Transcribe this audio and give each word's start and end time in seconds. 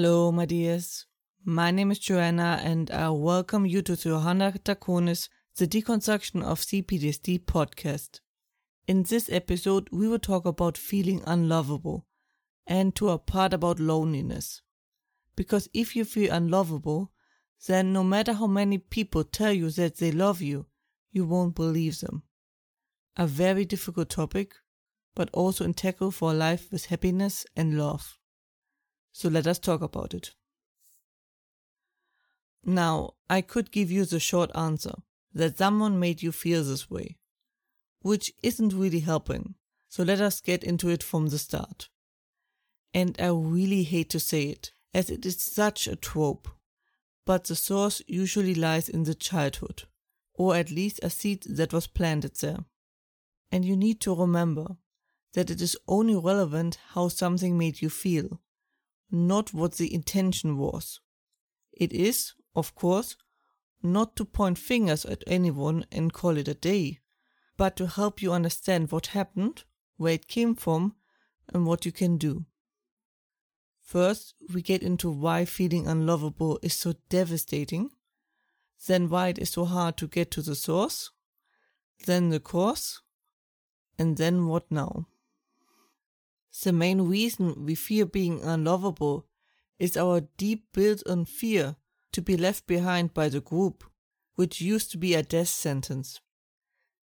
Hello, 0.00 0.30
my 0.30 0.46
dears. 0.46 1.06
My 1.44 1.72
name 1.72 1.90
is 1.90 1.98
Johanna, 1.98 2.60
and 2.62 2.88
I 2.88 3.10
welcome 3.10 3.66
you 3.66 3.82
to 3.82 3.96
Johanna 3.96 4.52
Draconis, 4.52 5.28
the 5.56 5.66
Deconstruction 5.66 6.40
of 6.44 6.60
CPTSD 6.60 7.40
podcast. 7.40 8.20
In 8.86 9.02
this 9.02 9.28
episode, 9.28 9.88
we 9.90 10.06
will 10.06 10.20
talk 10.20 10.46
about 10.46 10.78
feeling 10.78 11.20
unlovable 11.26 12.06
and 12.64 12.94
to 12.94 13.08
a 13.08 13.18
part 13.18 13.52
about 13.52 13.80
loneliness. 13.80 14.62
Because 15.34 15.68
if 15.74 15.96
you 15.96 16.04
feel 16.04 16.32
unlovable, 16.32 17.10
then 17.66 17.92
no 17.92 18.04
matter 18.04 18.34
how 18.34 18.46
many 18.46 18.78
people 18.78 19.24
tell 19.24 19.52
you 19.52 19.68
that 19.70 19.96
they 19.96 20.12
love 20.12 20.40
you, 20.40 20.66
you 21.10 21.26
won't 21.26 21.56
believe 21.56 21.98
them. 21.98 22.22
A 23.16 23.26
very 23.26 23.64
difficult 23.64 24.10
topic, 24.10 24.54
but 25.16 25.28
also 25.32 25.64
integral 25.64 26.12
for 26.12 26.30
a 26.30 26.34
life 26.34 26.70
with 26.70 26.86
happiness 26.86 27.44
and 27.56 27.76
love. 27.76 28.17
So 29.18 29.28
let 29.28 29.48
us 29.48 29.58
talk 29.58 29.82
about 29.82 30.14
it. 30.14 30.30
Now, 32.64 33.14
I 33.28 33.40
could 33.40 33.72
give 33.72 33.90
you 33.90 34.04
the 34.04 34.20
short 34.20 34.52
answer 34.54 34.94
that 35.34 35.58
someone 35.58 35.98
made 35.98 36.22
you 36.22 36.30
feel 36.30 36.62
this 36.62 36.88
way, 36.88 37.16
which 38.00 38.32
isn't 38.44 38.72
really 38.72 39.00
helping. 39.00 39.56
So 39.88 40.04
let 40.04 40.20
us 40.20 40.40
get 40.40 40.62
into 40.62 40.88
it 40.88 41.02
from 41.02 41.30
the 41.30 41.38
start. 41.38 41.88
And 42.94 43.16
I 43.18 43.30
really 43.30 43.82
hate 43.82 44.08
to 44.10 44.20
say 44.20 44.44
it, 44.50 44.70
as 44.94 45.10
it 45.10 45.26
is 45.26 45.42
such 45.42 45.88
a 45.88 45.96
trope, 45.96 46.46
but 47.26 47.42
the 47.42 47.56
source 47.56 48.00
usually 48.06 48.54
lies 48.54 48.88
in 48.88 49.02
the 49.02 49.16
childhood, 49.16 49.82
or 50.32 50.54
at 50.54 50.70
least 50.70 51.00
a 51.02 51.10
seed 51.10 51.42
that 51.48 51.72
was 51.72 51.88
planted 51.88 52.36
there. 52.36 52.66
And 53.50 53.64
you 53.64 53.76
need 53.76 54.00
to 54.02 54.14
remember 54.14 54.76
that 55.34 55.50
it 55.50 55.60
is 55.60 55.76
only 55.88 56.14
relevant 56.14 56.78
how 56.90 57.08
something 57.08 57.58
made 57.58 57.82
you 57.82 57.90
feel, 57.90 58.40
not 59.10 59.54
what 59.54 59.74
the 59.74 59.92
intention 59.92 60.58
was. 60.58 61.00
It 61.72 61.92
is, 61.92 62.34
of 62.54 62.74
course, 62.74 63.16
not 63.82 64.16
to 64.16 64.24
point 64.24 64.58
fingers 64.58 65.04
at 65.04 65.22
anyone 65.26 65.86
and 65.92 66.12
call 66.12 66.36
it 66.36 66.48
a 66.48 66.54
day, 66.54 67.00
but 67.56 67.76
to 67.76 67.86
help 67.86 68.20
you 68.20 68.32
understand 68.32 68.90
what 68.90 69.08
happened, 69.08 69.64
where 69.96 70.14
it 70.14 70.28
came 70.28 70.54
from, 70.54 70.94
and 71.52 71.66
what 71.66 71.86
you 71.86 71.92
can 71.92 72.18
do. 72.18 72.44
First, 73.82 74.34
we 74.52 74.60
get 74.60 74.82
into 74.82 75.10
why 75.10 75.44
feeling 75.44 75.86
unlovable 75.86 76.58
is 76.62 76.74
so 76.74 76.94
devastating, 77.08 77.90
then 78.86 79.08
why 79.08 79.28
it 79.28 79.38
is 79.38 79.50
so 79.50 79.64
hard 79.64 79.96
to 79.96 80.06
get 80.06 80.30
to 80.32 80.42
the 80.42 80.54
source, 80.54 81.10
then 82.06 82.28
the 82.28 82.40
cause, 82.40 83.00
and 83.98 84.16
then 84.16 84.46
what 84.46 84.70
now. 84.70 85.06
The 86.64 86.72
main 86.72 87.02
reason 87.02 87.64
we 87.64 87.74
fear 87.74 88.06
being 88.06 88.42
unlovable 88.42 89.26
is 89.78 89.96
our 89.96 90.22
deep 90.36 90.66
built 90.72 91.02
in 91.02 91.24
fear 91.24 91.76
to 92.12 92.22
be 92.22 92.36
left 92.36 92.66
behind 92.66 93.14
by 93.14 93.28
the 93.28 93.40
group, 93.40 93.84
which 94.34 94.60
used 94.60 94.90
to 94.92 94.98
be 94.98 95.14
a 95.14 95.22
death 95.22 95.48
sentence. 95.48 96.20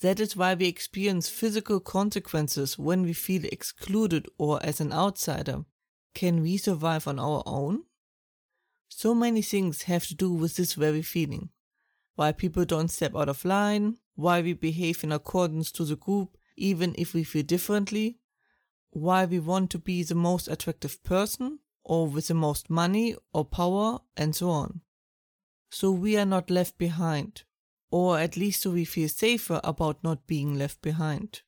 That 0.00 0.20
is 0.20 0.36
why 0.36 0.54
we 0.54 0.66
experience 0.66 1.28
physical 1.28 1.78
consequences 1.80 2.78
when 2.78 3.02
we 3.02 3.12
feel 3.12 3.44
excluded 3.44 4.26
or 4.38 4.62
as 4.64 4.80
an 4.80 4.92
outsider. 4.92 5.64
Can 6.14 6.42
we 6.42 6.56
survive 6.56 7.06
on 7.06 7.18
our 7.18 7.42
own? 7.46 7.84
So 8.88 9.14
many 9.14 9.42
things 9.42 9.82
have 9.82 10.06
to 10.08 10.14
do 10.14 10.32
with 10.32 10.56
this 10.56 10.74
very 10.74 11.02
feeling. 11.02 11.50
Why 12.16 12.32
people 12.32 12.64
don't 12.64 12.90
step 12.90 13.14
out 13.14 13.28
of 13.28 13.44
line, 13.44 13.98
why 14.14 14.40
we 14.42 14.52
behave 14.52 15.04
in 15.04 15.12
accordance 15.12 15.70
to 15.72 15.84
the 15.84 15.96
group 15.96 16.36
even 16.56 16.94
if 16.98 17.14
we 17.14 17.24
feel 17.24 17.42
differently, 17.42 18.19
why 18.90 19.24
we 19.24 19.38
want 19.38 19.70
to 19.70 19.78
be 19.78 20.02
the 20.02 20.14
most 20.14 20.48
attractive 20.48 21.02
person, 21.04 21.60
or 21.84 22.06
with 22.06 22.28
the 22.28 22.34
most 22.34 22.68
money 22.70 23.16
or 23.32 23.44
power, 23.44 24.00
and 24.16 24.34
so 24.34 24.50
on. 24.50 24.80
So 25.70 25.90
we 25.90 26.16
are 26.16 26.26
not 26.26 26.50
left 26.50 26.78
behind, 26.78 27.44
or 27.90 28.18
at 28.18 28.36
least 28.36 28.62
so 28.62 28.70
we 28.70 28.84
feel 28.84 29.08
safer 29.08 29.60
about 29.62 30.02
not 30.02 30.26
being 30.26 30.58
left 30.58 30.82
behind. 30.82 31.42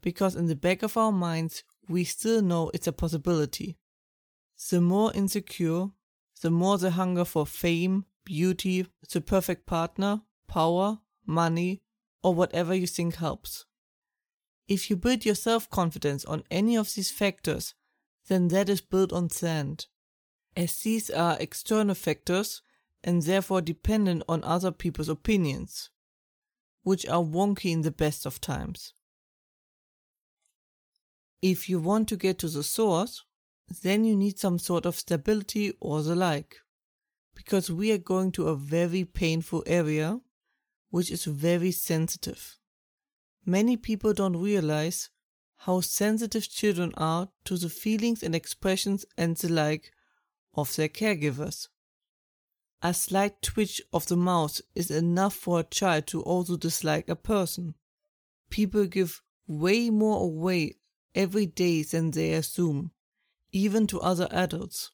Because 0.00 0.34
in 0.34 0.46
the 0.46 0.56
back 0.56 0.82
of 0.82 0.96
our 0.96 1.12
minds, 1.12 1.62
we 1.88 2.04
still 2.04 2.40
know 2.40 2.70
it's 2.72 2.86
a 2.86 2.92
possibility. 2.92 3.76
The 4.70 4.80
more 4.80 5.12
insecure, 5.12 5.88
the 6.40 6.50
more 6.50 6.78
the 6.78 6.92
hunger 6.92 7.24
for 7.24 7.46
fame, 7.46 8.06
beauty, 8.24 8.86
the 9.12 9.20
perfect 9.20 9.66
partner, 9.66 10.22
power, 10.46 11.00
money, 11.26 11.82
or 12.22 12.34
whatever 12.34 12.74
you 12.74 12.86
think 12.86 13.16
helps. 13.16 13.66
If 14.70 14.88
you 14.88 14.94
build 14.94 15.24
your 15.24 15.34
self 15.34 15.68
confidence 15.68 16.24
on 16.24 16.44
any 16.48 16.76
of 16.76 16.94
these 16.94 17.10
factors, 17.10 17.74
then 18.28 18.48
that 18.48 18.68
is 18.68 18.80
built 18.80 19.12
on 19.12 19.28
sand. 19.28 19.86
As 20.56 20.76
these 20.76 21.10
are 21.10 21.36
external 21.40 21.96
factors 21.96 22.62
and 23.02 23.20
therefore 23.20 23.62
dependent 23.62 24.22
on 24.28 24.44
other 24.44 24.70
people's 24.70 25.08
opinions, 25.08 25.90
which 26.84 27.04
are 27.08 27.20
wonky 27.20 27.72
in 27.72 27.80
the 27.82 27.90
best 27.90 28.24
of 28.24 28.40
times. 28.40 28.92
If 31.42 31.68
you 31.68 31.80
want 31.80 32.08
to 32.10 32.16
get 32.16 32.38
to 32.38 32.48
the 32.48 32.62
source, 32.62 33.24
then 33.82 34.04
you 34.04 34.14
need 34.14 34.38
some 34.38 34.60
sort 34.60 34.86
of 34.86 34.94
stability 34.94 35.72
or 35.80 36.02
the 36.02 36.14
like, 36.14 36.58
because 37.34 37.72
we 37.72 37.90
are 37.90 37.98
going 37.98 38.30
to 38.32 38.46
a 38.46 38.54
very 38.54 39.04
painful 39.04 39.64
area 39.66 40.20
which 40.90 41.10
is 41.10 41.24
very 41.24 41.72
sensitive. 41.72 42.59
Many 43.46 43.76
people 43.76 44.12
don't 44.12 44.36
realize 44.36 45.08
how 45.58 45.80
sensitive 45.80 46.48
children 46.48 46.92
are 46.96 47.28
to 47.44 47.56
the 47.56 47.68
feelings 47.68 48.22
and 48.22 48.34
expressions 48.34 49.04
and 49.16 49.36
the 49.36 49.48
like 49.48 49.92
of 50.54 50.74
their 50.76 50.88
caregivers. 50.88 51.68
A 52.82 52.94
slight 52.94 53.42
twitch 53.42 53.82
of 53.92 54.06
the 54.06 54.16
mouth 54.16 54.60
is 54.74 54.90
enough 54.90 55.34
for 55.34 55.60
a 55.60 55.64
child 55.64 56.06
to 56.08 56.22
also 56.22 56.56
dislike 56.56 57.08
a 57.08 57.16
person. 57.16 57.74
People 58.48 58.86
give 58.86 59.20
way 59.46 59.90
more 59.90 60.22
away 60.22 60.76
every 61.14 61.44
day 61.44 61.82
than 61.82 62.12
they 62.12 62.32
assume, 62.32 62.92
even 63.52 63.86
to 63.88 64.00
other 64.00 64.28
adults. 64.30 64.92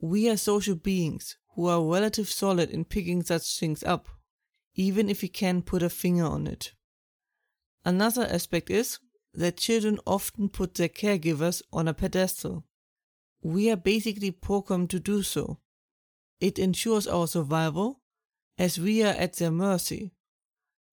We 0.00 0.30
are 0.30 0.36
social 0.36 0.76
beings 0.76 1.36
who 1.54 1.66
are 1.66 1.84
relative 1.84 2.30
solid 2.30 2.70
in 2.70 2.84
picking 2.84 3.22
such 3.22 3.58
things 3.58 3.82
up, 3.82 4.08
even 4.74 5.08
if 5.08 5.22
we 5.22 5.28
can't 5.28 5.66
put 5.66 5.82
a 5.82 5.90
finger 5.90 6.24
on 6.24 6.46
it. 6.46 6.72
Another 7.84 8.24
aspect 8.24 8.70
is 8.70 8.98
that 9.34 9.58
children 9.58 9.98
often 10.06 10.48
put 10.48 10.74
their 10.74 10.88
caregivers 10.88 11.60
on 11.72 11.86
a 11.86 11.94
pedestal. 11.94 12.64
We 13.42 13.70
are 13.70 13.76
basically 13.76 14.30
programmed 14.30 14.90
to 14.90 15.00
do 15.00 15.22
so. 15.22 15.58
It 16.40 16.58
ensures 16.58 17.06
our 17.06 17.26
survival, 17.26 18.00
as 18.56 18.78
we 18.78 19.02
are 19.02 19.12
at 19.12 19.34
their 19.34 19.50
mercy, 19.50 20.12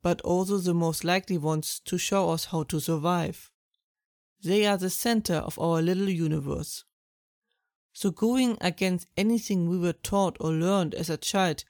but 0.02 0.20
also 0.22 0.58
the 0.58 0.74
most 0.74 1.04
likely 1.04 1.38
ones 1.38 1.80
to 1.86 1.98
show 1.98 2.32
us 2.32 2.46
how 2.46 2.64
to 2.64 2.82
survive. 2.82 3.52
They 4.44 4.66
are 4.66 4.78
the 4.78 4.90
center 4.90 5.36
of 5.36 5.60
our 5.60 5.82
little 5.82 6.10
universe. 6.10 6.84
So 7.94 8.12
going 8.12 8.58
against 8.60 9.08
anything 9.16 9.70
we 9.70 9.78
were 9.78 9.94
taught 9.94 10.38
or 10.40 10.52
learned 10.52 10.96
as 10.96 11.10
a 11.10 11.18
child 11.18 11.64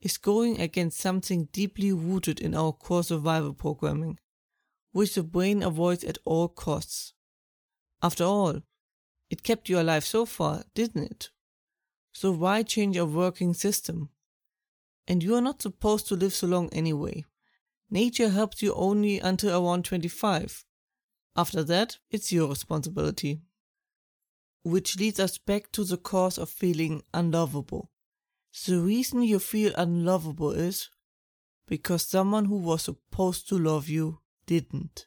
is 0.00 0.16
going 0.16 0.60
against 0.60 0.98
something 0.98 1.48
deeply 1.52 1.92
rooted 1.92 2.40
in 2.40 2.54
our 2.54 2.72
core 2.72 3.04
survival 3.04 3.52
programming 3.52 4.18
which 4.94 5.16
the 5.16 5.24
brain 5.24 5.60
avoids 5.60 6.04
at 6.04 6.18
all 6.24 6.46
costs. 6.46 7.14
After 8.00 8.22
all, 8.22 8.62
it 9.28 9.42
kept 9.42 9.68
you 9.68 9.80
alive 9.80 10.04
so 10.04 10.24
far, 10.24 10.62
didn't 10.72 11.02
it? 11.02 11.30
So 12.12 12.30
why 12.30 12.62
change 12.62 12.96
a 12.96 13.04
working 13.04 13.54
system? 13.54 14.10
And 15.08 15.20
you 15.20 15.34
are 15.34 15.40
not 15.40 15.60
supposed 15.60 16.06
to 16.08 16.14
live 16.14 16.32
so 16.32 16.46
long 16.46 16.68
anyway. 16.72 17.24
Nature 17.90 18.28
helps 18.28 18.62
you 18.62 18.72
only 18.74 19.18
until 19.18 19.50
around 19.66 19.84
25. 19.84 20.64
After 21.34 21.64
that, 21.64 21.98
it's 22.12 22.30
your 22.30 22.48
responsibility. 22.48 23.40
Which 24.62 24.96
leads 24.96 25.18
us 25.18 25.38
back 25.38 25.72
to 25.72 25.82
the 25.82 25.96
cause 25.96 26.38
of 26.38 26.48
feeling 26.48 27.02
unlovable. 27.12 27.90
The 28.64 28.78
reason 28.78 29.22
you 29.22 29.40
feel 29.40 29.72
unlovable 29.76 30.52
is 30.52 30.88
because 31.66 32.06
someone 32.06 32.44
who 32.44 32.58
was 32.58 32.82
supposed 32.82 33.48
to 33.48 33.58
love 33.58 33.88
you 33.88 34.20
didn't. 34.46 35.06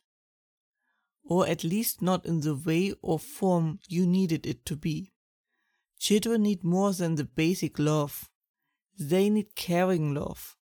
Or 1.23 1.47
at 1.47 1.63
least 1.63 2.01
not 2.01 2.25
in 2.25 2.41
the 2.41 2.55
way 2.55 2.93
or 3.01 3.19
form 3.19 3.79
you 3.87 4.05
needed 4.05 4.45
it 4.45 4.65
to 4.65 4.75
be. 4.75 5.13
Children 5.99 6.43
need 6.43 6.63
more 6.63 6.93
than 6.93 7.15
the 7.15 7.23
basic 7.23 7.79
love. 7.79 8.29
They 8.99 9.29
need 9.29 9.55
caring 9.55 10.13
love. 10.13 10.55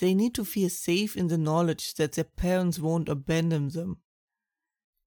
They 0.00 0.14
need 0.14 0.34
to 0.34 0.44
feel 0.44 0.70
safe 0.70 1.16
in 1.16 1.28
the 1.28 1.38
knowledge 1.38 1.94
that 1.94 2.12
their 2.12 2.24
parents 2.24 2.78
won't 2.78 3.08
abandon 3.08 3.70
them. 3.70 3.98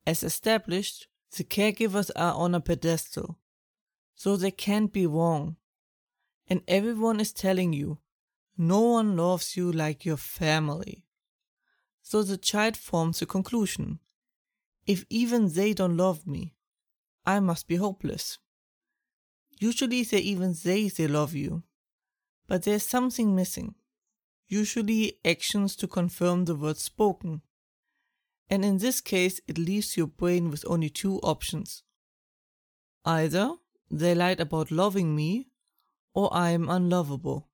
As 0.06 0.24
established, 0.24 1.08
the 1.36 1.44
caregivers 1.44 2.12
are 2.16 2.34
on 2.34 2.54
a 2.54 2.60
pedestal, 2.60 3.40
so 4.14 4.36
they 4.36 4.52
can't 4.52 4.94
be 4.94 5.08
wrong. 5.08 5.58
And 6.48 6.62
everyone 6.68 7.20
is 7.20 7.34
telling 7.34 7.74
you, 7.74 7.98
no 8.58 8.82
one 8.82 9.18
loves 9.18 9.58
you 9.58 9.72
like 9.72 10.06
your 10.06 10.18
family. 10.18 11.05
So 12.08 12.22
the 12.22 12.38
child 12.38 12.78
forms 12.78 13.24
a 13.24 13.26
conclusion. 13.26 13.98
If 14.86 15.06
even 15.10 15.52
they 15.52 15.74
don't 15.74 15.98
love 15.98 16.28
me, 16.28 16.54
I 17.26 17.40
must 17.40 17.68
be 17.68 17.78
hopeless. 17.78 18.38
Usually 19.60 20.04
they 20.04 20.20
even 20.20 20.54
say 20.54 20.88
they 20.88 21.08
love 21.08 21.34
you, 21.34 21.64
but 22.48 22.62
there's 22.62 22.84
something 22.84 23.36
missing. 23.36 23.74
Usually 24.48 25.18
actions 25.26 25.76
to 25.78 25.88
confirm 25.88 26.46
the 26.46 26.54
words 26.54 26.84
spoken. 26.84 27.42
And 28.52 28.64
in 28.64 28.78
this 28.78 29.02
case, 29.02 29.42
it 29.48 29.58
leaves 29.58 29.98
your 29.98 30.06
brain 30.06 30.52
with 30.52 30.64
only 30.68 30.92
two 30.92 31.18
options. 31.22 31.82
Either 33.04 33.56
they 33.90 34.14
lied 34.14 34.40
about 34.40 34.70
loving 34.70 35.16
me, 35.16 35.48
or 36.14 36.32
I 36.32 36.52
am 36.52 36.70
unlovable. 36.70 37.50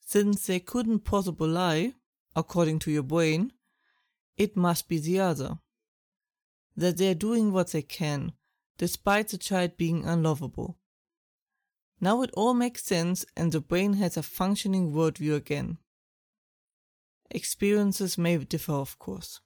Since 0.00 0.46
they 0.46 0.58
couldn't 0.58 1.04
possibly 1.04 1.48
lie, 1.48 1.94
according 2.34 2.78
to 2.80 2.90
your 2.90 3.02
brain, 3.02 3.52
it 4.36 4.56
must 4.56 4.88
be 4.88 4.98
the 4.98 5.20
other. 5.20 5.58
That 6.76 6.96
they 6.96 7.10
are 7.10 7.14
doing 7.14 7.52
what 7.52 7.72
they 7.72 7.82
can, 7.82 8.32
despite 8.78 9.28
the 9.28 9.38
child 9.38 9.76
being 9.76 10.04
unlovable. 10.04 10.78
Now 12.00 12.22
it 12.22 12.30
all 12.34 12.54
makes 12.54 12.84
sense 12.84 13.24
and 13.36 13.52
the 13.52 13.60
brain 13.60 13.94
has 13.94 14.16
a 14.16 14.22
functioning 14.22 14.92
worldview 14.92 15.36
again. 15.36 15.78
Experiences 17.30 18.18
may 18.18 18.36
differ, 18.38 18.72
of 18.72 18.98
course. 18.98 19.40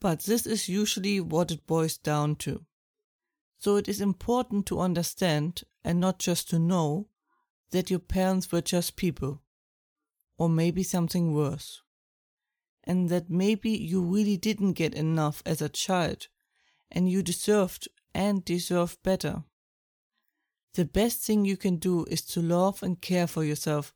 But 0.00 0.20
this 0.20 0.46
is 0.46 0.68
usually 0.68 1.20
what 1.20 1.50
it 1.50 1.66
boils 1.66 1.96
down 1.96 2.36
to. 2.36 2.64
So 3.58 3.76
it 3.76 3.88
is 3.88 4.00
important 4.00 4.66
to 4.66 4.80
understand 4.80 5.62
and 5.84 6.00
not 6.00 6.18
just 6.18 6.48
to 6.50 6.58
know 6.58 7.08
that 7.70 7.90
your 7.90 7.98
parents 7.98 8.50
were 8.50 8.60
just 8.60 8.96
people, 8.96 9.42
or 10.40 10.48
maybe 10.48 10.82
something 10.82 11.34
worse, 11.34 11.82
and 12.84 13.10
that 13.10 13.28
maybe 13.28 13.68
you 13.72 14.00
really 14.00 14.38
didn't 14.38 14.72
get 14.72 14.94
enough 14.94 15.42
as 15.44 15.60
a 15.60 15.68
child 15.68 16.28
and 16.90 17.10
you 17.10 17.22
deserved 17.22 17.86
and 18.14 18.42
deserve 18.42 18.96
better. 19.02 19.44
The 20.72 20.86
best 20.86 21.22
thing 21.22 21.44
you 21.44 21.58
can 21.58 21.76
do 21.76 22.06
is 22.06 22.22
to 22.32 22.40
love 22.40 22.82
and 22.82 22.98
care 22.98 23.26
for 23.26 23.44
yourself 23.44 23.92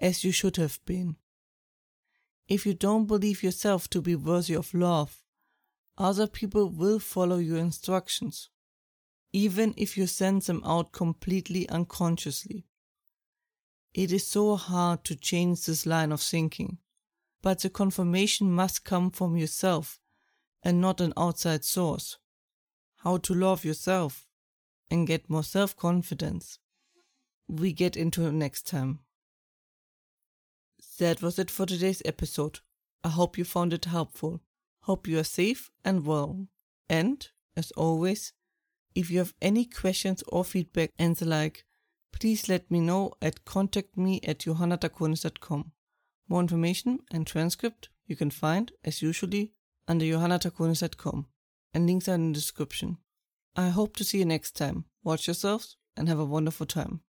as 0.00 0.24
you 0.24 0.32
should 0.32 0.56
have 0.56 0.80
been. 0.84 1.14
If 2.48 2.66
you 2.66 2.74
don't 2.74 3.06
believe 3.06 3.44
yourself 3.44 3.88
to 3.90 4.02
be 4.02 4.16
worthy 4.16 4.54
of 4.54 4.74
love, 4.74 5.22
other 5.96 6.26
people 6.26 6.70
will 6.70 6.98
follow 6.98 7.36
your 7.36 7.58
instructions, 7.58 8.50
even 9.32 9.72
if 9.76 9.96
you 9.96 10.08
send 10.08 10.42
them 10.42 10.60
out 10.64 10.90
completely 10.90 11.68
unconsciously. 11.68 12.66
It 13.94 14.10
is 14.10 14.26
so 14.26 14.56
hard 14.56 15.04
to 15.04 15.14
change 15.14 15.64
this 15.64 15.86
line 15.86 16.10
of 16.10 16.20
thinking, 16.20 16.78
but 17.42 17.60
the 17.60 17.70
confirmation 17.70 18.50
must 18.50 18.84
come 18.84 19.12
from 19.12 19.36
yourself 19.36 20.00
and 20.64 20.80
not 20.80 21.00
an 21.00 21.12
outside 21.16 21.64
source. 21.64 22.18
How 22.96 23.18
to 23.18 23.34
love 23.34 23.64
yourself 23.64 24.26
and 24.90 25.06
get 25.06 25.30
more 25.30 25.44
self 25.44 25.76
confidence. 25.76 26.58
We 27.46 27.72
get 27.72 27.96
into 27.96 28.32
next 28.32 28.66
time. 28.66 29.00
That 30.98 31.22
was 31.22 31.38
it 31.38 31.50
for 31.50 31.64
today's 31.64 32.02
episode. 32.04 32.60
I 33.04 33.10
hope 33.10 33.38
you 33.38 33.44
found 33.44 33.72
it 33.72 33.84
helpful. 33.84 34.40
Hope 34.80 35.06
you 35.06 35.18
are 35.20 35.24
safe 35.24 35.70
and 35.84 36.04
well. 36.04 36.48
And, 36.88 37.28
as 37.56 37.70
always, 37.72 38.32
if 38.94 39.10
you 39.10 39.18
have 39.18 39.34
any 39.40 39.64
questions 39.66 40.24
or 40.28 40.44
feedback 40.44 40.90
and 40.98 41.14
the 41.16 41.26
like, 41.26 41.64
please 42.18 42.48
let 42.48 42.70
me 42.70 42.80
know 42.80 43.12
at 43.20 43.44
contactme 43.44 44.20
at 44.26 44.38
johannadraconis.com. 44.38 45.72
More 46.28 46.40
information 46.40 47.00
and 47.10 47.26
transcript 47.26 47.88
you 48.06 48.16
can 48.16 48.30
find, 48.30 48.72
as 48.84 49.02
usually, 49.02 49.52
under 49.86 50.04
johannadraconis.com, 50.04 51.26
and 51.74 51.86
links 51.86 52.08
are 52.08 52.14
in 52.14 52.32
the 52.32 52.34
description. 52.34 52.98
I 53.56 53.68
hope 53.68 53.96
to 53.96 54.04
see 54.04 54.18
you 54.18 54.24
next 54.24 54.56
time. 54.56 54.84
Watch 55.02 55.26
yourselves 55.26 55.76
and 55.96 56.08
have 56.08 56.18
a 56.18 56.24
wonderful 56.24 56.66
time. 56.66 57.00